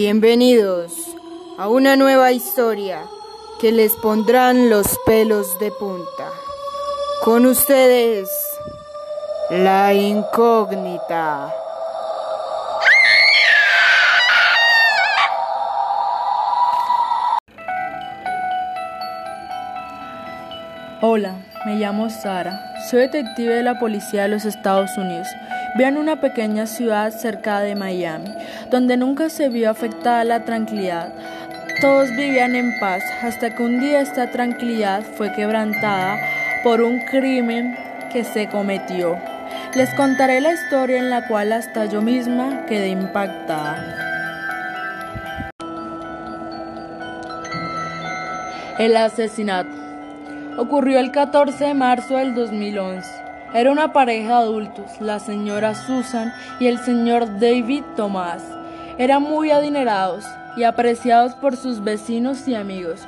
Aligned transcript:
Bienvenidos 0.00 0.92
a 1.58 1.66
una 1.68 1.96
nueva 1.96 2.30
historia 2.30 3.02
que 3.60 3.72
les 3.72 3.94
pondrán 3.94 4.70
los 4.70 4.96
pelos 5.04 5.58
de 5.58 5.72
punta. 5.72 6.30
Con 7.24 7.46
ustedes, 7.46 8.30
la 9.50 9.92
incógnita. 9.94 11.52
Hola, 21.00 21.34
me 21.66 21.74
llamo 21.74 22.08
Sara. 22.08 22.56
Soy 22.88 23.00
detective 23.00 23.52
de 23.52 23.62
la 23.64 23.80
Policía 23.80 24.22
de 24.22 24.28
los 24.28 24.44
Estados 24.44 24.96
Unidos. 24.96 25.26
Vivo 25.76 25.88
en 25.88 25.98
una 25.98 26.20
pequeña 26.20 26.66
ciudad 26.66 27.10
cerca 27.10 27.60
de 27.60 27.74
Miami, 27.74 28.32
donde 28.70 28.96
nunca 28.96 29.28
se 29.28 29.48
vio 29.48 29.70
afectada 29.70 30.24
la 30.24 30.44
tranquilidad. 30.44 31.12
Todos 31.80 32.10
vivían 32.16 32.56
en 32.56 32.78
paz 32.80 33.02
hasta 33.22 33.54
que 33.54 33.62
un 33.62 33.78
día 33.78 34.00
esta 34.00 34.30
tranquilidad 34.30 35.02
fue 35.02 35.32
quebrantada 35.32 36.18
por 36.64 36.80
un 36.80 37.00
crimen 37.00 37.76
que 38.12 38.24
se 38.24 38.48
cometió. 38.48 39.16
Les 39.74 39.92
contaré 39.94 40.40
la 40.40 40.52
historia 40.52 40.98
en 40.98 41.10
la 41.10 41.28
cual 41.28 41.52
hasta 41.52 41.84
yo 41.84 42.02
misma 42.02 42.64
quedé 42.66 42.88
impactada. 42.88 44.06
El 48.78 48.96
asesinato 48.96 49.70
ocurrió 50.56 50.98
el 50.98 51.12
14 51.12 51.66
de 51.66 51.74
marzo 51.74 52.16
del 52.16 52.34
2011. 52.34 53.27
Era 53.54 53.72
una 53.72 53.94
pareja 53.94 54.28
de 54.28 54.44
adultos, 54.44 55.00
la 55.00 55.18
señora 55.20 55.74
Susan 55.74 56.34
y 56.60 56.66
el 56.66 56.78
señor 56.80 57.40
David 57.40 57.82
Thomas. 57.96 58.42
Eran 58.98 59.22
muy 59.22 59.50
adinerados 59.50 60.26
y 60.58 60.64
apreciados 60.64 61.34
por 61.34 61.56
sus 61.56 61.82
vecinos 61.82 62.46
y 62.46 62.54
amigos. 62.54 63.00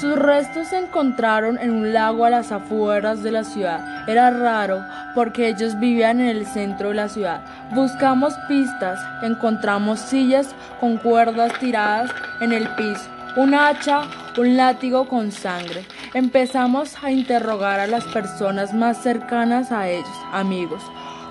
Sus 0.00 0.18
restos 0.18 0.68
se 0.68 0.78
encontraron 0.78 1.58
en 1.58 1.72
un 1.72 1.92
lago 1.92 2.24
a 2.24 2.30
las 2.30 2.52
afueras 2.52 3.22
de 3.22 3.32
la 3.32 3.44
ciudad. 3.44 4.08
Era 4.08 4.30
raro 4.30 4.82
porque 5.14 5.48
ellos 5.48 5.78
vivían 5.78 6.20
en 6.20 6.28
el 6.28 6.46
centro 6.46 6.88
de 6.88 6.94
la 6.94 7.10
ciudad. 7.10 7.42
Buscamos 7.74 8.32
pistas, 8.48 8.98
encontramos 9.22 10.00
sillas 10.00 10.54
con 10.80 10.96
cuerdas 10.96 11.52
tiradas 11.58 12.10
en 12.40 12.52
el 12.52 12.66
piso, 12.76 13.10
un 13.36 13.54
hacha, 13.54 14.04
un 14.38 14.56
látigo 14.56 15.06
con 15.06 15.30
sangre. 15.30 15.84
Empezamos 16.14 17.02
a 17.02 17.10
interrogar 17.10 17.80
a 17.80 17.86
las 17.86 18.04
personas 18.04 18.74
más 18.74 18.98
cercanas 19.02 19.72
a 19.72 19.88
ellos, 19.88 20.06
amigos, 20.30 20.82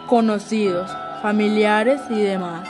conocidos, 0.08 0.90
familiares 1.22 2.02
y 2.10 2.20
demás. 2.20 2.68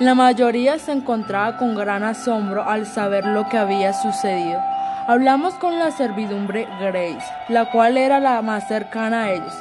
La 0.00 0.16
mayoría 0.16 0.80
se 0.80 0.90
encontraba 0.90 1.56
con 1.56 1.76
gran 1.76 2.02
asombro 2.02 2.64
al 2.64 2.86
saber 2.86 3.24
lo 3.24 3.48
que 3.48 3.56
había 3.56 3.92
sucedido. 3.92 4.58
Hablamos 5.06 5.54
con 5.54 5.78
la 5.78 5.92
servidumbre 5.92 6.66
Grace, 6.80 7.32
la 7.48 7.70
cual 7.70 7.98
era 7.98 8.18
la 8.18 8.42
más 8.42 8.66
cercana 8.66 9.22
a 9.22 9.32
ellos. 9.32 9.54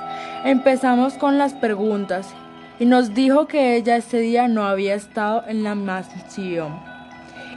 Empezamos 0.45 1.14
con 1.14 1.38
las 1.38 1.53
preguntas 1.53 2.28
y 2.80 2.86
nos 2.86 3.14
dijo 3.14 3.45
que 3.45 3.75
ella 3.75 3.98
ese 3.98 4.17
día 4.17 4.48
no 4.48 4.66
había 4.66 4.95
estado 4.95 5.44
en 5.48 5.64
la 5.64 5.75
mansión 5.75 6.80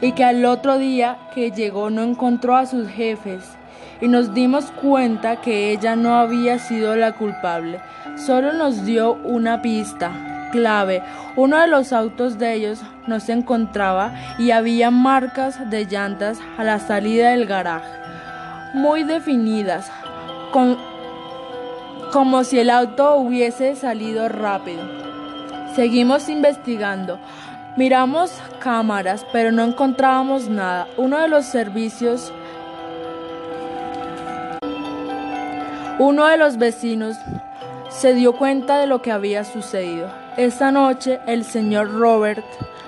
y 0.02 0.12
que 0.12 0.24
al 0.24 0.44
otro 0.44 0.76
día 0.76 1.16
que 1.34 1.52
llegó 1.52 1.88
no 1.88 2.02
encontró 2.02 2.56
a 2.56 2.66
sus 2.66 2.86
jefes 2.86 3.56
y 4.00 4.08
nos 4.08 4.34
dimos 4.34 4.66
cuenta 4.72 5.40
que 5.40 5.72
ella 5.72 5.96
no 5.96 6.14
había 6.14 6.58
sido 6.58 6.96
la 6.96 7.12
culpable. 7.12 7.80
Solo 8.16 8.52
nos 8.52 8.84
dio 8.84 9.14
una 9.14 9.62
pista 9.62 10.48
clave. 10.52 11.02
Uno 11.36 11.58
de 11.58 11.66
los 11.68 11.92
autos 11.92 12.38
de 12.38 12.54
ellos 12.54 12.80
no 13.06 13.20
se 13.20 13.32
encontraba 13.32 14.12
y 14.38 14.50
había 14.50 14.90
marcas 14.90 15.70
de 15.70 15.86
llantas 15.86 16.38
a 16.58 16.64
la 16.64 16.78
salida 16.78 17.30
del 17.30 17.46
garaje, 17.46 17.90
muy 18.74 19.04
definidas, 19.04 19.90
como 22.12 22.44
si 22.44 22.58
el 22.58 22.70
auto 22.70 23.16
hubiese 23.16 23.76
salido 23.76 24.28
rápido. 24.28 24.82
Seguimos 25.76 26.28
investigando. 26.28 27.18
Miramos 27.76 28.32
cámaras, 28.58 29.24
pero 29.32 29.52
no 29.52 29.62
encontrábamos 29.62 30.48
nada. 30.48 30.88
Uno 30.96 31.18
de 31.18 31.28
los 31.28 31.44
servicios 31.44 32.32
Uno 36.00 36.24
de 36.28 36.38
los 36.38 36.56
vecinos 36.56 37.14
se 37.90 38.14
dio 38.14 38.32
cuenta 38.32 38.78
de 38.78 38.86
lo 38.86 39.02
que 39.02 39.12
había 39.12 39.44
sucedido. 39.44 40.10
Esa 40.38 40.72
noche 40.72 41.20
el 41.26 41.44
señor 41.44 41.92
Robert 41.92 42.42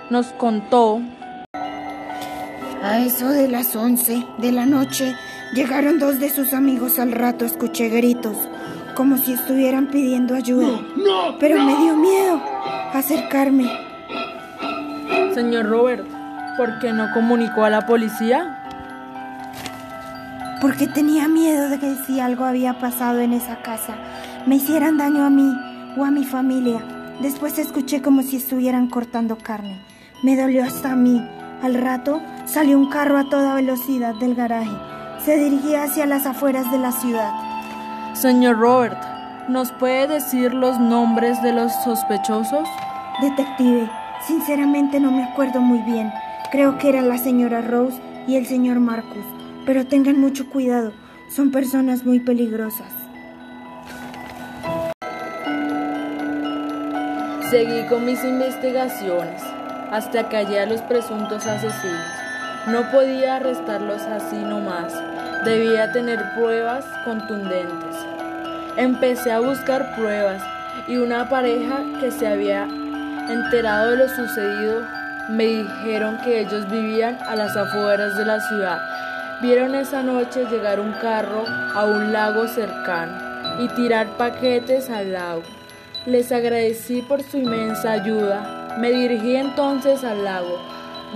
nos 0.09 0.29
contó. 0.29 1.03
A 2.83 3.01
eso 3.01 3.29
de 3.29 3.49
las 3.49 3.77
once 3.77 4.25
de 4.39 4.51
la 4.51 4.65
noche 4.65 5.15
llegaron 5.53 5.99
dos 5.99 6.21
de 6.21 6.31
sus 6.31 6.55
amigos 6.55 6.99
al 6.99 7.13
rato. 7.13 7.45
Escuché 7.45 7.91
gritos, 7.91 8.39
como 8.97 9.19
si 9.19 9.35
estuvieran 9.35 9.89
pidiendo 9.89 10.35
ayuda. 10.35 10.81
Pero 11.39 11.63
me 11.63 11.77
dio 11.77 11.95
miedo 11.95 12.41
acercarme. 12.95 13.71
Señor 15.35 15.67
Robert, 15.67 16.07
¿por 16.57 16.79
qué 16.79 16.95
no 16.95 17.13
comunicó 17.13 17.63
a 17.67 17.69
la 17.69 17.85
policía? 17.85 18.62
Porque 20.63 20.87
tenía 20.87 21.27
miedo 21.27 21.69
de 21.69 21.81
que 21.81 21.97
si 22.07 22.21
algo 22.21 22.45
había 22.45 22.79
pasado 22.79 23.19
en 23.19 23.33
esa 23.33 23.63
casa, 23.63 23.97
me 24.47 24.55
hicieran 24.55 24.97
daño 24.97 25.25
a 25.25 25.29
mí 25.29 25.53
o 25.99 26.05
a 26.05 26.13
mi 26.13 26.25
familia. 26.25 26.81
Después 27.21 27.59
escuché 27.59 28.01
como 28.01 28.23
si 28.23 28.37
estuvieran 28.37 28.89
cortando 28.89 29.37
carne. 29.37 29.83
Me 30.23 30.37
dolió 30.37 30.63
hasta 30.63 30.93
a 30.93 30.97
mí. 30.97 31.21
Al 31.65 31.75
rato 31.75 32.23
salió 32.45 32.79
un 32.79 32.89
carro 32.91 33.19
a 33.19 33.29
toda 33.29 33.57
velocidad 33.57 34.15
del 34.15 34.37
garaje. 34.37 34.71
Se 35.25 35.37
dirigía 35.37 35.83
hacia 35.83 36.07
las 36.07 36.27
afueras 36.27 36.71
de 36.71 36.79
la 36.79 36.93
ciudad. 36.93 37.33
Señor 38.15 38.57
Robert, 38.59 39.03
¿nos 39.49 39.73
puede 39.73 40.07
decir 40.07 40.55
los 40.55 40.79
nombres 40.79 41.43
de 41.43 41.53
los 41.53 41.73
sospechosos? 41.83 42.69
Detective, 43.21 43.91
sinceramente 44.29 45.01
no 45.01 45.11
me 45.11 45.25
acuerdo 45.25 45.61
muy 45.61 45.81
bien. 45.81 46.13
Creo 46.53 46.79
que 46.79 46.89
era 46.89 47.03
la 47.03 47.19
señora 47.19 47.63
Rose 47.63 48.01
y 48.29 48.37
el 48.37 48.47
señor 48.47 48.79
Marcus. 48.79 49.42
Pero 49.65 49.87
tengan 49.87 50.19
mucho 50.19 50.51
cuidado, 50.51 50.93
son 51.29 51.53
personas 51.53 52.05
muy 52.05 52.19
peligrosas. 52.19 52.93
Seguí 57.49 57.87
con 57.89 58.05
mis 58.05 58.25
investigaciones 58.25 59.41
hasta 59.93 60.29
que 60.29 60.37
hallé 60.37 60.61
a 60.61 60.67
los 60.67 60.81
presuntos 60.83 61.47
asesinos. 61.47 62.07
No 62.67 62.91
podía 62.91 63.37
arrestarlos 63.37 64.03
así 64.03 64.37
nomás, 64.37 64.93
debía 65.45 65.93
tener 65.93 66.19
pruebas 66.35 66.85
contundentes. 67.05 67.97
Empecé 68.77 69.31
a 69.31 69.41
buscar 69.41 69.95
pruebas 69.95 70.43
y 70.89 70.97
una 70.97 71.29
pareja 71.29 71.85
que 72.01 72.11
se 72.11 72.27
había 72.27 72.65
enterado 73.29 73.93
de 73.93 73.97
lo 73.99 74.09
sucedido 74.09 74.83
me 75.29 75.45
dijeron 75.45 76.19
que 76.25 76.41
ellos 76.41 76.69
vivían 76.69 77.17
a 77.29 77.37
las 77.37 77.57
afueras 77.57 78.17
de 78.17 78.25
la 78.25 78.41
ciudad 78.41 78.92
Vieron 79.43 79.75
esa 79.75 80.05
noche 80.05 80.47
llegar 80.49 80.79
un 80.79 80.93
carro 80.93 81.45
a 81.75 81.85
un 81.85 82.13
lago 82.13 82.47
cercano 82.47 83.59
y 83.59 83.67
tirar 83.75 84.17
paquetes 84.17 84.89
al 84.89 85.15
lago. 85.15 85.43
Les 86.07 86.31
agradecí 86.31 87.03
por 87.03 87.25
su 87.25 87.39
inmensa 87.39 87.91
ayuda. 87.91 88.77
Me 88.79 88.93
dirigí 88.93 89.35
entonces 89.35 90.05
al 90.05 90.23
lago. 90.23 90.61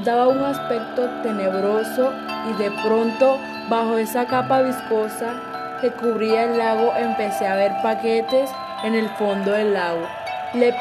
Daba 0.05 0.27
un 0.27 0.43
aspecto 0.43 1.09
tenebroso 1.23 2.13
y 2.51 2.61
de 2.61 2.73
pronto, 2.85 3.39
bajo 3.71 3.97
esa 3.97 4.27
capa 4.27 4.61
viscosa 4.61 5.79
que 5.81 5.93
cubría 5.93 6.51
el 6.51 6.59
lago, 6.59 6.95
empecé 6.97 7.47
a 7.47 7.55
ver 7.55 7.75
paquetes 7.81 8.51
en 8.83 8.97
el 8.97 9.09
fondo 9.11 9.53
del 9.53 9.73
lago. 9.73 10.05
Le, 10.53 10.75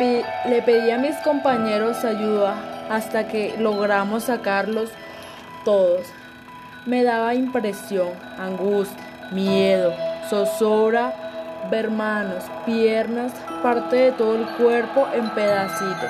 le 0.49 0.61
pedí 0.63 0.89
a 0.89 0.97
mis 0.97 1.15
compañeros 1.17 2.03
ayuda 2.05 2.55
hasta 2.89 3.27
que 3.27 3.53
logramos 3.59 4.23
sacarlos 4.23 4.89
todos 5.63 6.07
me 6.85 7.03
daba 7.03 7.33
impresión, 7.33 8.09
angustia, 8.37 9.03
miedo, 9.31 9.93
zozobra, 10.29 11.13
ver 11.71 11.89
manos, 11.89 12.43
piernas, 12.65 13.31
parte 13.63 13.95
de 13.95 14.11
todo 14.11 14.35
el 14.35 14.45
cuerpo 14.55 15.07
en 15.13 15.29
pedacitos. 15.31 16.09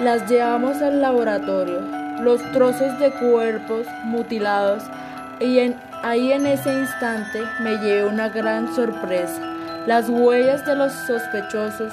Las 0.00 0.28
llevamos 0.28 0.82
al 0.82 1.00
laboratorio, 1.00 1.80
los 2.20 2.42
trozos 2.52 2.98
de 2.98 3.10
cuerpos 3.12 3.86
mutilados 4.04 4.82
y 5.40 5.74
ahí 6.02 6.32
en 6.32 6.46
ese 6.46 6.72
instante 6.72 7.40
me 7.60 7.76
llevé 7.78 8.04
una 8.04 8.28
gran 8.28 8.74
sorpresa. 8.74 9.40
Las 9.86 10.10
huellas 10.10 10.64
de 10.66 10.76
los 10.76 10.92
sospechosos 10.92 11.92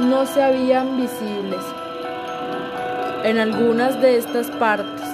no 0.00 0.26
se 0.26 0.42
habían 0.42 0.96
visibles. 0.96 1.64
En 3.22 3.38
algunas 3.38 4.00
de 4.00 4.16
estas 4.16 4.50
partes 4.52 5.09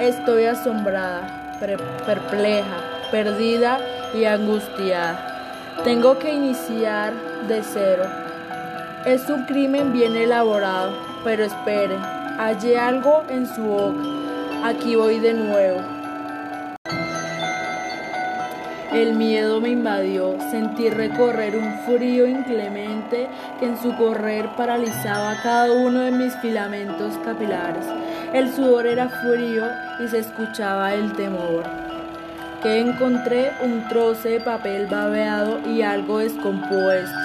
Estoy 0.00 0.44
asombrada, 0.44 1.56
perpleja, 2.04 2.76
perdida 3.10 3.78
y 4.12 4.26
angustiada. 4.26 5.80
Tengo 5.84 6.18
que 6.18 6.34
iniciar 6.34 7.14
de 7.48 7.62
cero. 7.62 8.04
Es 9.06 9.30
un 9.30 9.46
crimen 9.46 9.94
bien 9.94 10.14
elaborado, 10.14 10.92
pero 11.24 11.44
espere, 11.44 11.96
Hallé 12.36 12.76
algo 12.76 13.24
en 13.30 13.46
su 13.46 13.62
boca. 13.62 14.02
Aquí 14.64 14.96
voy 14.96 15.18
de 15.18 15.32
nuevo. 15.32 15.80
El 18.92 19.14
miedo 19.14 19.60
me 19.60 19.70
invadió, 19.70 20.36
sentí 20.50 20.90
recorrer 20.90 21.56
un 21.56 21.78
frío 21.86 22.26
inclemente 22.26 23.28
que 23.58 23.66
en 23.66 23.80
su 23.80 23.96
correr 23.96 24.50
paralizaba 24.56 25.36
cada 25.42 25.72
uno 25.72 26.00
de 26.00 26.10
mis 26.12 26.34
filamentos 26.36 27.14
capilares. 27.24 27.86
El 28.36 28.52
sudor 28.52 28.86
era 28.86 29.08
frío 29.08 29.64
y 29.98 30.08
se 30.08 30.18
escuchaba 30.18 30.92
el 30.92 31.10
temor. 31.14 31.64
Que 32.62 32.80
encontré 32.80 33.50
un 33.64 33.88
trozo 33.88 34.28
de 34.28 34.40
papel 34.40 34.86
babeado 34.88 35.58
y 35.66 35.80
algo 35.80 36.18
descompuesto, 36.18 37.18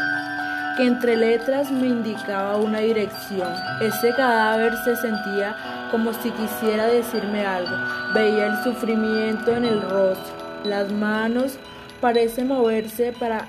que 0.77 0.87
entre 0.87 1.17
letras 1.17 1.69
me 1.69 1.87
indicaba 1.87 2.55
una 2.55 2.79
dirección. 2.79 3.53
Ese 3.81 4.13
cadáver 4.15 4.73
se 4.85 4.95
sentía 4.95 5.89
como 5.91 6.13
si 6.13 6.31
quisiera 6.31 6.85
decirme 6.85 7.45
algo. 7.45 7.75
Veía 8.13 8.45
el 8.45 8.63
sufrimiento 8.63 9.53
en 9.53 9.65
el 9.65 9.81
rostro 9.81 10.41
las 10.63 10.91
manos 10.91 11.57
parece 11.99 12.45
moverse 12.45 13.13
para 13.19 13.47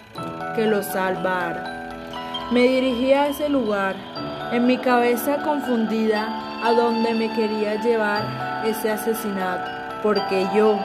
que 0.56 0.66
lo 0.66 0.82
salvara. 0.82 2.48
Me 2.50 2.62
dirigí 2.62 3.12
a 3.12 3.28
ese 3.28 3.48
lugar, 3.48 3.94
en 4.50 4.66
mi 4.66 4.78
cabeza 4.78 5.42
confundida, 5.42 6.51
a 6.62 6.72
donde 6.72 7.14
me 7.14 7.32
quería 7.32 7.80
llevar 7.80 8.64
ese 8.64 8.90
asesinato, 8.90 9.70
porque 10.02 10.46
yo, 10.54 10.78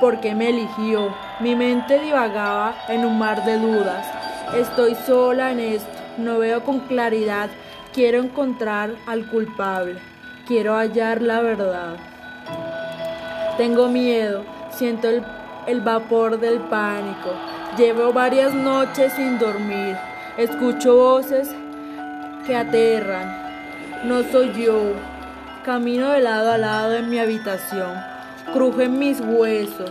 porque 0.00 0.34
me 0.34 0.50
eligió. 0.50 1.14
Mi 1.40 1.56
mente 1.56 1.98
divagaba 2.00 2.74
en 2.88 3.04
un 3.04 3.18
mar 3.18 3.44
de 3.44 3.58
dudas. 3.58 4.06
Estoy 4.54 4.94
sola 4.94 5.50
en 5.50 5.60
esto, 5.60 5.90
no 6.18 6.38
veo 6.38 6.62
con 6.62 6.80
claridad. 6.80 7.50
Quiero 7.92 8.22
encontrar 8.22 8.94
al 9.06 9.26
culpable, 9.26 9.98
quiero 10.46 10.76
hallar 10.76 11.22
la 11.22 11.40
verdad. 11.40 11.96
Tengo 13.56 13.88
miedo, 13.88 14.44
Siento 14.76 15.08
el, 15.08 15.80
vapor 15.82 16.40
del 16.40 16.58
pánico. 16.58 17.30
Llevo 17.78 18.12
varias 18.12 18.52
noches 18.52 19.12
sin 19.12 19.38
dormir. 19.38 19.96
Escucho 20.36 20.96
voces 20.96 21.54
que 22.44 22.56
aterran. 22.56 23.43
No 24.04 24.22
soy 24.30 24.52
yo. 24.52 24.92
Camino 25.64 26.10
de 26.10 26.20
lado 26.20 26.52
a 26.52 26.58
lado 26.58 26.94
en 26.94 27.08
mi 27.08 27.18
habitación. 27.18 27.94
Crujen 28.52 28.98
mis 28.98 29.20
huesos 29.20 29.90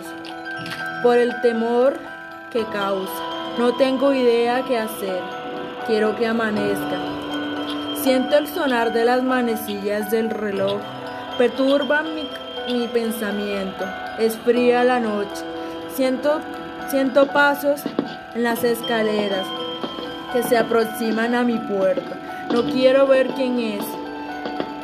por 1.01 1.18
el 1.18 1.39
temor 1.42 1.98
que 2.51 2.63
causa. 2.65 3.12
No 3.57 3.75
tengo 3.75 4.13
idea 4.13 4.63
qué 4.68 4.77
hacer. 4.77 5.21
Quiero 5.88 6.15
que 6.15 6.27
amanezca. 6.27 7.00
Siento 7.95 8.38
el 8.38 8.48
sonar 8.48 8.94
de 8.94 9.06
las 9.06 9.24
manecillas 9.24 10.12
del 10.12 10.30
reloj. 10.30 10.80
Perturban 11.38 12.13
mi 12.13 12.27
mi 12.71 12.88
pensamiento. 12.88 13.86
Es 14.19 14.38
fría 14.38 14.83
la 14.83 15.00
noche. 15.00 15.44
Siento, 15.95 16.39
siento 16.89 17.27
pasos 17.27 17.81
en 18.36 18.44
las 18.44 18.63
escaleras 18.63 19.45
que 20.31 20.44
se 20.44 20.57
aproximan 20.57 21.36
a 21.36 21.44
mi 21.44 21.57
puerta. 21.57 22.48
No 22.51 22.63
quiero 22.63 23.07
ver 23.07 23.27
quién 23.30 23.59
es. 23.59 23.83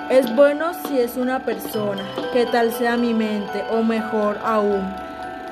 Es 0.09 0.35
bueno 0.35 0.73
si 0.73 0.99
es 0.99 1.17
una 1.17 1.45
persona, 1.45 2.03
que 2.33 2.47
tal 2.47 2.71
sea 2.73 2.97
mi 2.97 3.13
mente, 3.13 3.63
o 3.69 3.83
mejor 3.83 4.39
aún, 4.43 4.91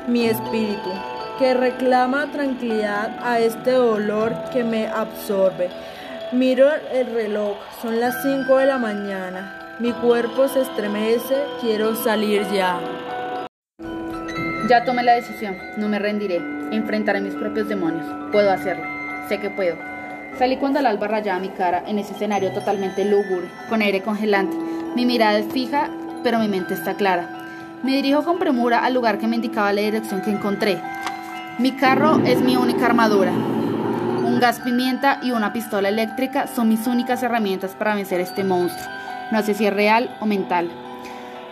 mi 0.07 0.25
espíritu, 0.25 0.89
que 1.37 1.53
reclama 1.53 2.31
tranquilidad 2.31 3.19
a 3.21 3.37
este 3.37 3.73
dolor 3.73 4.33
que 4.51 4.63
me 4.63 4.87
absorbe. 4.87 5.69
Miro 6.31 6.71
el 6.91 7.13
reloj, 7.13 7.55
son 7.83 7.99
las 7.99 8.23
5 8.23 8.57
de 8.57 8.65
la 8.65 8.79
mañana. 8.79 9.77
Mi 9.79 9.91
cuerpo 9.91 10.47
se 10.47 10.61
estremece, 10.61 11.35
quiero 11.61 11.95
salir 11.95 12.41
ya. 12.51 12.79
Ya 14.67 14.83
tomé 14.85 15.03
la 15.03 15.13
decisión, 15.13 15.55
no 15.77 15.87
me 15.87 15.99
rendiré, 15.99 16.37
enfrentaré 16.71 17.21
mis 17.21 17.35
propios 17.35 17.69
demonios. 17.69 18.07
Puedo 18.31 18.49
hacerlo, 18.51 18.85
sé 19.29 19.39
que 19.39 19.51
puedo. 19.51 19.96
Salí 20.37 20.57
cuando 20.57 20.79
el 20.79 20.85
alba 20.85 21.07
rayaba 21.07 21.39
mi 21.39 21.49
cara 21.49 21.83
en 21.87 21.99
ese 21.99 22.13
escenario 22.13 22.51
totalmente 22.51 23.05
lúgubre, 23.05 23.47
con 23.69 23.81
aire 23.81 24.01
congelante. 24.01 24.55
Mi 24.95 25.05
mirada 25.05 25.39
es 25.39 25.51
fija, 25.51 25.89
pero 26.23 26.39
mi 26.39 26.47
mente 26.47 26.73
está 26.73 26.93
clara. 26.93 27.29
Me 27.83 27.93
dirijo 27.93 28.23
con 28.23 28.39
premura 28.39 28.83
al 28.83 28.93
lugar 28.93 29.17
que 29.17 29.27
me 29.27 29.35
indicaba 29.35 29.73
la 29.73 29.81
dirección 29.81 30.21
que 30.21 30.31
encontré. 30.31 30.79
Mi 31.57 31.71
carro 31.71 32.21
es 32.25 32.39
mi 32.41 32.55
única 32.55 32.85
armadura. 32.85 33.31
Un 33.31 34.39
gas 34.39 34.59
pimienta 34.59 35.19
y 35.23 35.31
una 35.31 35.53
pistola 35.53 35.89
eléctrica 35.89 36.47
son 36.47 36.69
mis 36.69 36.85
únicas 36.85 37.23
herramientas 37.23 37.75
para 37.75 37.95
vencer 37.95 38.19
este 38.19 38.43
monstruo. 38.43 38.91
No 39.31 39.41
sé 39.41 39.53
si 39.53 39.65
es 39.65 39.73
real 39.73 40.15
o 40.19 40.25
mental. 40.25 40.69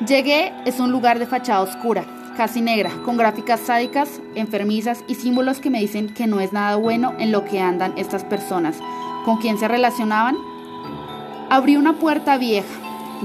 Llegué, 0.06 0.54
es 0.66 0.80
un 0.80 0.92
lugar 0.92 1.20
de 1.20 1.26
fachada 1.26 1.62
oscura, 1.62 2.04
casi 2.36 2.62
negra, 2.62 2.92
con 3.04 3.18
gráficas 3.18 3.62
sádicas, 3.62 4.22
enfermizas 4.36 5.04
y 5.08 5.16
símbolos 5.16 5.60
que 5.60 5.70
me 5.70 5.80
dicen 5.80 6.14
que 6.14 6.28
no 6.28 6.40
es 6.40 6.54
nada 6.54 6.76
bueno 6.76 7.14
en 7.18 7.32
lo 7.32 7.46
que 7.46 7.60
andan 7.60 7.94
estas 7.98 8.24
personas. 8.24 8.78
¿Con 9.26 9.38
quién 9.38 9.58
se 9.58 9.68
relacionaban? 9.68 10.36
Abrí 11.50 11.78
una 11.78 11.94
puerta 11.94 12.38
vieja, 12.38 12.68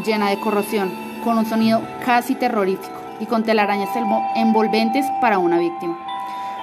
llena 0.04 0.30
de 0.30 0.40
corrosión, 0.40 0.90
con 1.24 1.36
un 1.38 1.46
sonido 1.46 1.82
casi 2.04 2.34
terrorífico 2.34 3.00
y 3.20 3.26
con 3.26 3.44
telarañas 3.44 3.90
envolventes 4.36 5.04
para 5.20 5.38
una 5.38 5.58
víctima. 5.58 5.98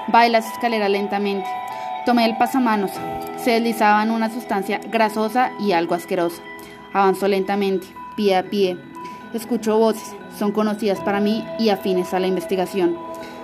Bajé 0.07 0.29
las 0.29 0.51
escaleras 0.51 0.89
lentamente. 0.89 1.47
Tomé 2.05 2.25
el 2.25 2.37
pasamanos. 2.37 2.91
Se 3.37 3.51
deslizaba 3.51 4.01
en 4.03 4.11
una 4.11 4.29
sustancia 4.29 4.79
grasosa 4.89 5.51
y 5.59 5.73
algo 5.73 5.95
asquerosa. 5.95 6.41
Avanzó 6.93 7.27
lentamente, 7.27 7.87
pie 8.15 8.37
a 8.37 8.43
pie. 8.43 8.77
Escucho 9.33 9.77
voces, 9.77 10.15
son 10.37 10.51
conocidas 10.51 10.99
para 10.99 11.19
mí 11.19 11.45
y 11.59 11.69
afines 11.69 12.13
a 12.13 12.19
la 12.19 12.27
investigación. 12.27 12.97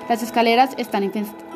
Las 0.09 0.23
escaleras 0.23 0.71
están 0.77 1.09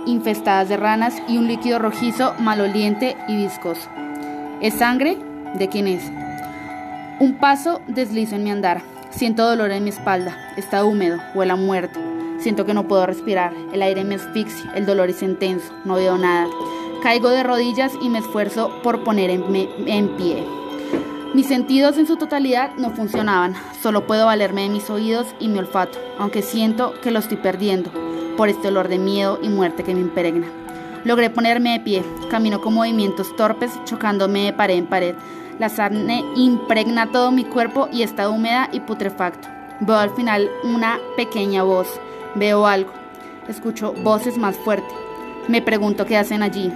infestadas 0.06 0.70
de 0.70 0.78
ranas 0.78 1.16
y 1.28 1.38
un 1.38 1.48
líquido 1.48 1.80
rojizo, 1.80 2.34
maloliente 2.40 3.18
y 3.28 3.38
viscoso. 3.38 3.90
¿Es 4.62 4.76
sangre? 4.76 5.18
¿De 5.56 5.68
quién 5.70 5.88
es? 5.88 6.04
Un 7.20 7.38
paso 7.40 7.82
deslizo 7.88 8.36
en 8.36 8.44
mi 8.44 8.52
andar. 8.52 8.82
Siento 9.10 9.48
dolor 9.48 9.72
en 9.72 9.84
mi 9.84 9.90
espalda. 9.90 10.38
Está 10.56 10.84
húmedo, 10.84 11.18
huele 11.34 11.54
a 11.54 11.56
muerte. 11.56 12.00
Siento 12.40 12.66
que 12.66 12.74
no 12.74 12.88
puedo 12.88 13.06
respirar. 13.06 13.54
El 13.74 13.82
aire 13.82 14.04
me 14.04 14.16
asfixia. 14.16 14.72
El 14.76 14.86
dolor 14.86 15.10
es 15.10 15.24
intenso. 15.24 15.74
No 15.86 15.96
veo 15.96 16.18
nada. 16.18 16.48
Caigo 17.02 17.30
de 17.30 17.44
rodillas 17.44 17.94
y 18.02 18.10
me 18.10 18.20
esfuerzo 18.20 18.72
por 18.84 19.04
ponerme 19.04 19.68
en 19.88 20.16
pie. 20.18 20.44
Mis 21.34 21.48
sentidos 21.48 21.98
en 21.98 22.07
su 22.07 22.16
totalidad 22.16 22.72
no 22.78 22.92
funcionaban, 22.92 23.54
solo 23.84 24.07
puedo 24.07 24.28
valerme 24.28 24.64
de 24.64 24.69
mis 24.69 24.90
oídos 24.90 25.28
y 25.40 25.50
mi 25.50 25.60
olfato, 25.60 26.00
aunque 26.18 26.42
siento 26.42 26.94
que 27.02 27.12
lo 27.12 27.19
estoy 27.19 27.38
perdiendo 27.38 27.92
por 28.38 28.48
este 28.48 28.69
olor 28.69 28.88
de 28.88 28.98
miedo 28.98 29.38
y 29.42 29.50
muerte 29.50 29.84
que 29.84 29.94
me 29.94 30.00
impregna. 30.00 30.48
Logré 31.04 31.30
ponerme 31.30 31.74
de 31.74 31.80
pie, 31.81 32.04
camino 32.31 32.62
con 32.62 32.74
movimientos 32.74 33.36
torpes, 33.36 33.72
chocándome 33.84 34.46
de 34.46 34.54
pared 34.54 34.78
en 34.78 34.88
pared. 34.88 35.16
La 35.60 35.69
sarne 35.69 36.24
impregna 36.36 37.12
todo 37.12 37.31
mi 37.31 37.44
cuerpo 37.44 37.90
y 37.92 38.04
está 38.04 38.30
húmeda 38.30 38.69
y 38.72 38.80
putrefacto. 38.80 39.50
Veo 39.81 39.98
al 39.98 40.12
final 40.12 40.50
una 40.64 40.98
pequeña 41.18 41.62
voz, 41.64 41.88
veo 42.36 42.66
algo, 42.66 42.94
escucho 43.50 43.94
voces 43.94 44.38
más 44.38 44.56
fuertes. 44.56 44.94
Me 45.48 45.62
pregunto 45.62 46.06
qué 46.06 46.18
hacen 46.18 46.42
allí, 46.42 46.72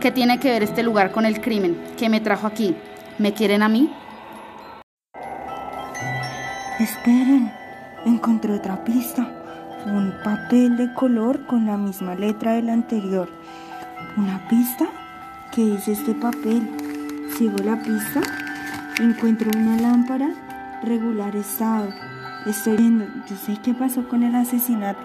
qué 0.00 0.10
tiene 0.10 0.40
que 0.40 0.50
ver 0.50 0.62
este 0.62 0.82
lugar 0.82 1.12
con 1.12 1.26
el 1.26 1.40
crimen, 1.40 1.78
qué 1.98 2.08
me 2.08 2.20
trajo 2.20 2.46
aquí. 2.46 2.74
¿Me 3.18 3.34
quieren 3.34 3.62
a 3.62 3.68
mí? 3.68 3.90
Esperen, 6.80 7.52
encontré 8.06 8.54
otra 8.54 8.82
pista. 8.84 9.28
Un 9.86 10.14
papel 10.24 10.76
de 10.78 10.94
color 10.94 11.46
con 11.46 11.66
la 11.66 11.76
misma 11.76 12.14
letra 12.14 12.52
del 12.52 12.70
anterior. 12.70 13.28
¿Una 14.16 14.48
pista? 14.48 14.86
¿Qué 15.54 15.62
dice 15.62 15.92
este 15.92 16.14
papel? 16.14 16.70
Sigo 17.36 17.58
la 17.58 17.76
pista. 17.82 18.22
Encuentro 18.98 19.50
una 19.58 19.76
lámpara 19.76 20.80
regular 20.82 21.36
estado. 21.36 21.90
Estoy 22.46 22.78
viendo, 22.78 23.04
yo 23.28 23.36
sé 23.36 23.58
qué 23.62 23.74
pasó 23.74 24.08
con 24.08 24.22
el 24.22 24.34
asesinato. 24.34 25.02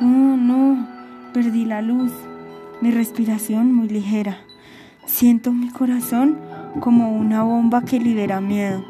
No, 0.00 0.36
no, 0.36 0.88
perdí 1.32 1.64
la 1.64 1.82
luz. 1.82 2.12
Mi 2.80 2.90
respiración 2.90 3.72
muy 3.72 3.88
ligera. 3.88 4.38
Siento 5.06 5.52
mi 5.52 5.70
corazón 5.70 6.47
como 6.80 7.12
una 7.12 7.42
bomba 7.42 7.82
que 7.82 7.98
libera 7.98 8.40
miedo. 8.40 8.84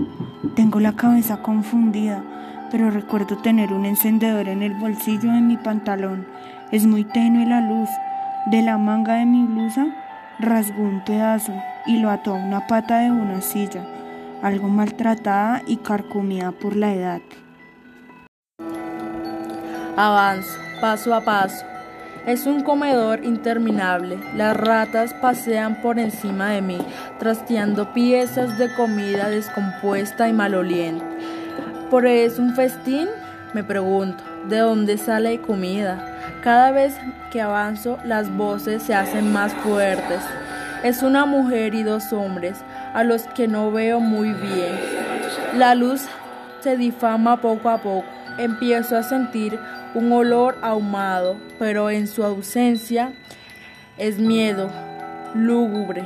Tengo 0.54 0.80
la 0.80 0.92
cabeza 0.92 1.42
confundida, 1.42 2.23
pero 2.70 2.90
recuerdo 2.90 3.38
tener 3.38 3.73
un 3.73 3.87
encendedor 3.87 4.49
en 4.49 4.62
el 4.62 4.75
bolsillo 4.75 5.32
de 5.32 5.40
mi 5.40 5.56
pantalón. 5.56 6.26
Es 6.70 6.87
muy 6.87 7.04
tenue 7.04 7.47
la 7.47 7.61
luz. 7.61 7.88
De 8.47 8.62
la 8.62 8.78
manga 8.78 9.14
de 9.14 9.26
mi 9.26 9.44
blusa 9.44 9.87
rasgó 10.38 10.82
un 10.82 11.02
pedazo 11.04 11.52
y 11.87 11.99
lo 11.99 12.11
ató 12.11 12.35
a 12.35 12.38
una 12.38 12.66
pata 12.66 13.00
de 13.00 13.11
una 13.11 13.40
silla, 13.40 13.85
algo 14.42 14.68
maltratada 14.68 15.62
y 15.66 15.76
carcomida 15.78 16.52
por 16.52 16.76
la 16.76 16.92
edad. 16.94 17.20
Avanzo, 19.97 20.58
paso 20.80 21.14
a 21.14 21.20
paso. 21.25 21.64
Es 22.28 22.44
un 22.44 22.62
comedor 22.62 23.25
interminable. 23.25 24.18
Las 24.37 24.54
ratas 24.54 25.14
pasean 25.14 25.80
por 25.80 25.99
encima 25.99 26.50
de 26.50 26.61
mí, 26.61 26.76
trasteando 27.18 27.94
piezas 27.94 28.58
de 28.58 28.70
comida 28.75 29.30
descompuesta 29.30 30.28
y 30.28 30.35
maloliente. 30.35 31.02
¿Por 31.88 32.06
es 32.06 32.38
un 32.38 32.54
festín? 32.54 33.08
Me 33.54 33.64
pregunto, 33.64 34.23
¿de 34.47 34.58
dónde 34.58 34.99
sale 34.99 35.40
comida? 35.40 36.04
Cada 36.42 36.70
vez 36.70 36.99
que 37.32 37.40
avanzo, 37.40 37.97
las 38.04 38.30
voces 38.37 38.82
se 38.82 38.94
hacen 38.94 39.32
más 39.32 39.54
fuertes. 39.54 40.20
Es 40.85 41.02
una 41.02 41.25
mujer 41.25 41.75
y 41.75 41.82
dos 41.82 42.12
hombres, 42.12 42.58
a 42.92 43.04
los 43.04 43.23
que 43.23 43.49
no 43.49 43.73
veo 43.73 44.00
muy 44.00 44.35
bien. 44.35 44.78
La 45.56 45.75
luz 45.75 46.02
se 46.61 46.76
difama 46.76 47.40
poco 47.40 47.70
a 47.70 47.78
poco. 47.78 48.04
Empiezo 48.37 48.99
a 48.99 49.02
sentir 49.02 49.58
un 49.95 50.12
olor 50.12 50.59
ahumado, 50.62 51.37
pero 51.59 51.90
en 51.90 52.07
su 52.07 52.25
ausencia 52.25 53.12
es 53.97 54.18
miedo, 54.18 54.71
lúgubre, 55.35 56.04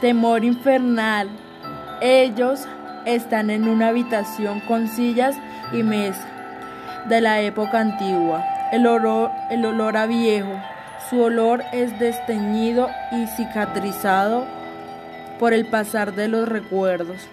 temor 0.00 0.44
infernal. 0.44 1.28
Ellos 2.00 2.66
están 3.04 3.50
en 3.50 3.68
una 3.68 3.88
habitación 3.88 4.60
con 4.60 4.88
sillas 4.88 5.36
y 5.72 5.82
mesa 5.82 6.26
de 7.08 7.20
la 7.20 7.40
época 7.40 7.80
antigua. 7.80 8.44
El 8.72 8.86
olor, 8.86 9.30
el 9.50 9.64
olor 9.64 9.96
a 9.96 10.06
viejo, 10.06 10.60
su 11.08 11.20
olor 11.20 11.62
es 11.72 11.98
desteñido 11.98 12.90
y 13.12 13.26
cicatrizado 13.26 14.44
por 15.38 15.52
el 15.52 15.66
pasar 15.66 16.14
de 16.14 16.28
los 16.28 16.48
recuerdos. 16.48 17.28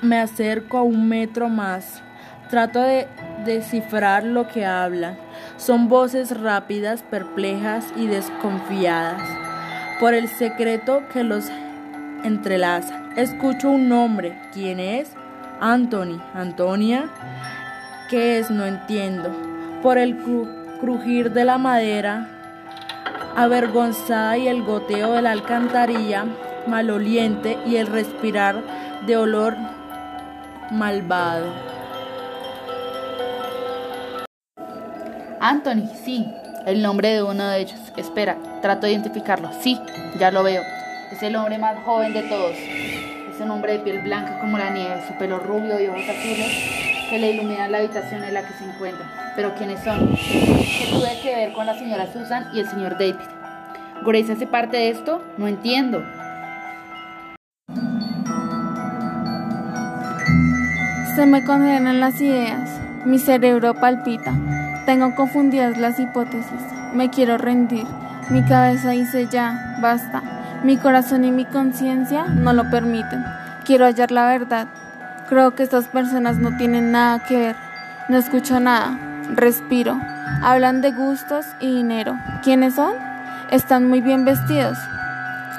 Me 0.00 0.18
acerco 0.18 0.78
a 0.78 0.82
un 0.82 1.08
metro 1.08 1.48
más. 1.48 2.02
Trato 2.50 2.80
de 2.80 3.08
descifrar 3.44 4.24
lo 4.24 4.48
que 4.48 4.64
hablan. 4.64 5.16
Son 5.56 5.88
voces 5.88 6.38
rápidas, 6.38 7.02
perplejas 7.02 7.86
y 7.96 8.06
desconfiadas 8.06 9.22
por 10.00 10.14
el 10.14 10.28
secreto 10.28 11.02
que 11.12 11.22
los 11.22 11.44
entrelaza. 12.24 13.00
Escucho 13.16 13.70
un 13.70 13.88
nombre. 13.88 14.36
¿Quién 14.52 14.80
es? 14.80 15.12
Anthony. 15.60 16.20
Antonia. 16.34 17.08
¿Qué 18.10 18.38
es? 18.38 18.50
No 18.50 18.66
entiendo. 18.66 19.30
Por 19.82 19.98
el 19.98 20.16
crujir 20.80 21.30
de 21.32 21.44
la 21.44 21.58
madera, 21.58 22.28
avergonzada 23.36 24.36
y 24.38 24.48
el 24.48 24.62
goteo 24.62 25.12
de 25.12 25.22
la 25.22 25.30
alcantarilla 25.30 26.26
maloliente 26.66 27.58
y 27.66 27.76
el 27.76 27.86
respirar 27.86 28.62
de 29.06 29.16
olor 29.16 29.56
malvado. 30.70 31.71
Anthony, 35.42 35.88
sí, 36.04 36.24
el 36.66 36.82
nombre 36.82 37.08
de 37.08 37.22
uno 37.24 37.44
de 37.48 37.62
ellos. 37.62 37.80
Espera, 37.96 38.36
trato 38.60 38.86
de 38.86 38.92
identificarlo. 38.92 39.50
Sí, 39.60 39.76
ya 40.16 40.30
lo 40.30 40.44
veo. 40.44 40.62
Es 41.10 41.20
el 41.20 41.34
hombre 41.34 41.58
más 41.58 41.82
joven 41.84 42.14
de 42.14 42.22
todos. 42.22 42.52
Es 42.54 43.40
un 43.40 43.50
hombre 43.50 43.72
de 43.72 43.78
piel 43.80 44.02
blanca 44.02 44.38
como 44.38 44.56
la 44.56 44.70
nieve, 44.70 45.02
su 45.08 45.18
pelo 45.18 45.40
rubio 45.40 45.80
y 45.80 45.88
ojos 45.88 46.02
azules 46.08 46.46
que 47.10 47.18
le 47.18 47.32
iluminan 47.32 47.72
la 47.72 47.78
habitación 47.78 48.22
en 48.22 48.34
la 48.34 48.46
que 48.46 48.54
se 48.54 48.64
encuentra. 48.64 49.32
Pero 49.34 49.52
¿quiénes 49.56 49.82
son? 49.82 50.14
¿Qué 50.14 50.86
tuve 50.88 51.20
que 51.20 51.34
ver 51.34 51.52
con 51.54 51.66
la 51.66 51.76
señora 51.76 52.06
Susan 52.12 52.46
y 52.54 52.60
el 52.60 52.68
señor 52.68 52.92
David? 52.92 53.16
¿Grace 54.06 54.32
hace 54.34 54.46
parte 54.46 54.76
de 54.76 54.90
esto? 54.90 55.24
No 55.38 55.48
entiendo. 55.48 56.04
Se 61.16 61.26
me 61.26 61.44
condenan 61.44 61.98
las 61.98 62.20
ideas. 62.20 62.80
Mi 63.04 63.18
cerebro 63.18 63.74
palpita. 63.74 64.36
Tengo 64.86 65.14
confundidas 65.14 65.78
las 65.78 66.00
hipótesis. 66.00 66.60
Me 66.92 67.08
quiero 67.08 67.38
rendir. 67.38 67.86
Mi 68.30 68.42
cabeza 68.42 68.90
dice 68.90 69.28
ya, 69.30 69.76
basta. 69.80 70.22
Mi 70.64 70.76
corazón 70.76 71.24
y 71.24 71.30
mi 71.30 71.44
conciencia 71.44 72.24
no 72.24 72.52
lo 72.52 72.68
permiten. 72.68 73.24
Quiero 73.64 73.84
hallar 73.84 74.10
la 74.10 74.26
verdad. 74.26 74.66
Creo 75.28 75.54
que 75.54 75.62
estas 75.62 75.86
personas 75.86 76.38
no 76.38 76.56
tienen 76.56 76.90
nada 76.90 77.20
que 77.20 77.38
ver. 77.38 77.56
No 78.08 78.16
escucho 78.16 78.58
nada. 78.58 78.98
Respiro. 79.34 80.00
Hablan 80.42 80.80
de 80.80 80.90
gustos 80.90 81.46
y 81.60 81.76
dinero. 81.76 82.18
¿Quiénes 82.42 82.74
son? 82.74 82.94
Están 83.50 83.88
muy 83.88 84.00
bien 84.00 84.24
vestidos. 84.24 84.78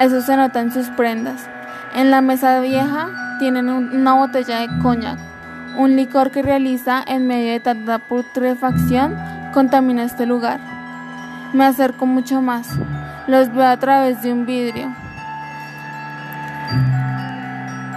Eso 0.00 0.20
se 0.20 0.36
nota 0.36 0.60
en 0.60 0.70
sus 0.70 0.88
prendas. 0.90 1.46
En 1.94 2.10
la 2.10 2.20
mesa 2.20 2.60
vieja 2.60 3.08
tienen 3.38 3.70
una 3.70 4.14
botella 4.14 4.60
de 4.60 4.68
coñac 4.82 5.18
un 5.76 5.96
licor 5.96 6.30
que 6.30 6.42
realiza 6.42 7.02
en 7.06 7.26
medio 7.26 7.52
de 7.52 7.60
tanta 7.60 7.98
putrefacción 7.98 9.16
contamina 9.52 10.04
este 10.04 10.26
lugar. 10.26 10.60
Me 11.52 11.64
acerco 11.64 12.06
mucho 12.06 12.42
más. 12.42 12.68
Los 13.26 13.52
veo 13.52 13.66
a 13.66 13.76
través 13.76 14.22
de 14.22 14.32
un 14.32 14.46
vidrio. 14.46 14.92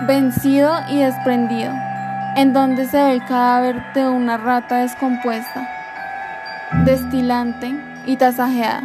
Vencido 0.07 0.71
y 0.89 0.99
desprendido, 0.99 1.73
en 2.35 2.53
donde 2.53 2.85
se 2.85 2.97
ve 2.97 3.13
el 3.13 3.25
cadáver 3.25 3.83
de 3.93 4.07
una 4.07 4.37
rata 4.37 4.77
descompuesta, 4.77 5.67
destilante 6.85 7.75
y 8.05 8.15
tasajeada 8.15 8.83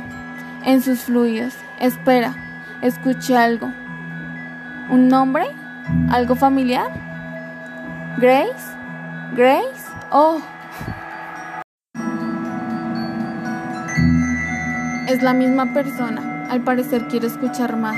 en 0.65 0.83
sus 0.83 1.03
fluidos. 1.03 1.55
Espera, 1.79 2.35
escuché 2.81 3.37
algo. 3.37 3.73
¿Un 4.91 5.09
nombre? 5.09 5.45
¿Algo 6.11 6.35
familiar? 6.35 6.91
¿Grace? 8.19 8.82
Grace? 9.35 9.87
Oh. 10.11 10.43
Es 15.09 15.23
la 15.23 15.33
misma 15.33 15.73
persona. 15.73 16.49
Al 16.51 16.61
parecer 16.61 17.09
quiere 17.09 17.29
escuchar 17.29 17.79
más. 17.79 17.97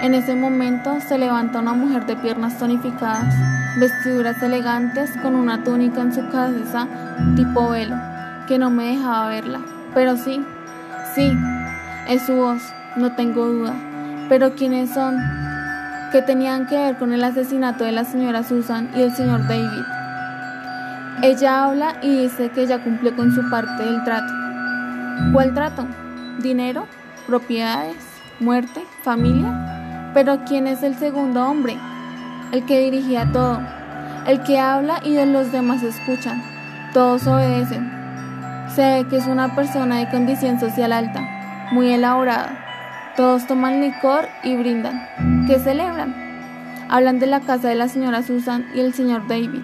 En 0.00 0.14
ese 0.14 0.36
momento 0.36 1.00
se 1.00 1.18
levanta 1.18 1.58
una 1.58 1.72
mujer 1.72 2.06
de 2.06 2.14
piernas 2.14 2.56
tonificadas, 2.56 3.34
vestiduras 3.80 4.40
elegantes 4.44 5.10
con 5.22 5.34
una 5.34 5.64
túnica 5.64 6.02
en 6.02 6.14
su 6.14 6.28
cabeza 6.28 6.86
tipo 7.34 7.70
velo, 7.70 7.96
que 8.46 8.56
no 8.56 8.70
me 8.70 8.96
dejaba 8.96 9.26
verla. 9.26 9.60
Pero 9.92 10.16
sí, 10.16 10.40
sí, 11.16 11.36
es 12.08 12.22
su 12.22 12.36
voz, 12.36 12.62
no 12.94 13.16
tengo 13.16 13.44
duda. 13.46 13.74
Pero 14.28 14.54
¿quiénes 14.54 14.90
son? 14.90 15.16
¿Qué 16.12 16.22
tenían 16.22 16.68
que 16.68 16.76
ver 16.76 16.96
con 16.96 17.12
el 17.12 17.24
asesinato 17.24 17.82
de 17.82 17.90
la 17.90 18.04
señora 18.04 18.44
Susan 18.44 18.90
y 18.94 19.02
el 19.02 19.12
señor 19.12 19.48
David? 19.48 19.93
Ella 21.22 21.64
habla 21.64 21.96
y 22.02 22.22
dice 22.22 22.50
que 22.50 22.62
ella 22.62 22.82
cumple 22.82 23.14
con 23.14 23.32
su 23.32 23.48
parte 23.48 23.84
del 23.84 24.02
trato. 24.04 24.32
¿Cuál 25.32 25.54
trato? 25.54 25.86
¿Dinero? 26.40 26.86
¿Propiedades? 27.26 27.96
¿Muerte? 28.40 28.82
¿Familia? 29.02 30.10
Pero 30.12 30.44
¿quién 30.44 30.66
es 30.66 30.82
el 30.82 30.96
segundo 30.96 31.46
hombre? 31.46 31.76
El 32.52 32.64
que 32.66 32.80
dirigía 32.80 33.30
todo, 33.32 33.60
el 34.26 34.42
que 34.42 34.58
habla 34.58 35.00
y 35.04 35.14
de 35.14 35.26
los 35.26 35.52
demás 35.52 35.82
escuchan. 35.82 36.42
Todos 36.92 37.26
obedecen. 37.26 37.90
Se 38.74 38.82
ve 38.82 39.08
que 39.08 39.16
es 39.16 39.26
una 39.26 39.54
persona 39.54 39.98
de 39.98 40.10
condición 40.10 40.58
social 40.58 40.92
alta, 40.92 41.20
muy 41.72 41.92
elaborada. 41.92 43.12
Todos 43.16 43.46
toman 43.46 43.80
licor 43.80 44.28
y 44.42 44.56
brindan. 44.56 45.46
¿Qué 45.46 45.58
celebran? 45.58 46.14
Hablan 46.88 47.18
de 47.18 47.28
la 47.28 47.40
casa 47.40 47.68
de 47.68 47.76
la 47.76 47.88
señora 47.88 48.22
Susan 48.22 48.66
y 48.74 48.80
el 48.80 48.92
señor 48.92 49.26
David. 49.28 49.62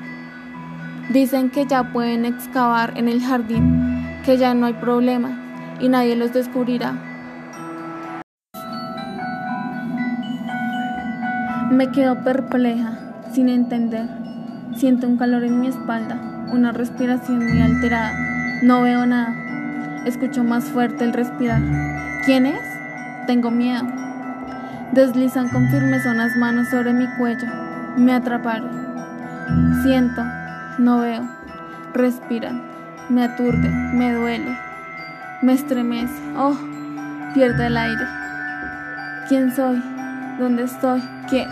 Dicen 1.08 1.50
que 1.50 1.66
ya 1.66 1.92
pueden 1.92 2.24
excavar 2.24 2.92
en 2.96 3.08
el 3.08 3.20
jardín, 3.20 4.20
que 4.24 4.36
ya 4.36 4.54
no 4.54 4.66
hay 4.66 4.74
problema 4.74 5.30
y 5.80 5.88
nadie 5.88 6.14
los 6.14 6.32
descubrirá. 6.32 6.94
Me 11.70 11.90
quedo 11.90 12.22
perpleja, 12.22 12.92
sin 13.32 13.48
entender. 13.48 14.06
Siento 14.76 15.08
un 15.08 15.16
calor 15.16 15.44
en 15.44 15.60
mi 15.60 15.68
espalda, 15.68 16.46
una 16.52 16.72
respiración 16.72 17.38
muy 17.38 17.60
alterada. 17.60 18.12
No 18.62 18.82
veo 18.82 19.06
nada. 19.06 19.34
Escucho 20.04 20.44
más 20.44 20.64
fuerte 20.64 21.04
el 21.04 21.12
respirar. 21.12 21.62
¿Quién 22.24 22.46
es? 22.46 22.60
Tengo 23.26 23.50
miedo. 23.50 23.84
Deslizan 24.92 25.48
con 25.48 25.68
firmeza 25.70 26.10
unas 26.10 26.36
manos 26.36 26.68
sobre 26.68 26.92
mi 26.92 27.06
cuello. 27.18 27.46
Me 27.96 28.12
atraparon. 28.12 28.70
Siento 29.82 30.22
no 30.78 31.00
veo. 31.00 31.28
Respiran. 31.94 32.62
Me 33.08 33.24
aturde. 33.24 33.68
Me 33.68 34.12
duele. 34.12 34.56
Me 35.42 35.54
estremece. 35.54 36.14
Oh, 36.36 36.56
pierdo 37.34 37.62
el 37.62 37.76
aire. 37.76 38.04
¿Quién 39.28 39.54
soy? 39.54 39.82
¿Dónde 40.38 40.64
estoy? 40.64 41.02
¿Qué? 41.28 41.46